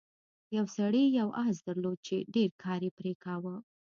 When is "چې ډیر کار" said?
2.07-2.79